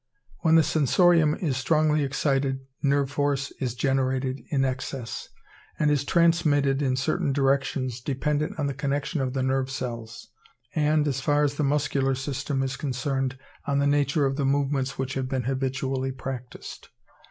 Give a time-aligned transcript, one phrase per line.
[0.39, 5.29] When the sensorium is strongly excited nerve force is generated in excess,
[5.77, 10.29] and is transmitted in certain directions, dependent on the connection of the nerve cells,
[10.73, 13.37] and, as far as the muscular system is concerned,
[13.67, 16.87] on the nature of the movements which have been habitually practised.